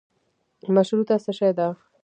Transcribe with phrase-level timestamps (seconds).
[0.75, 1.67] مشروطه څشي ده.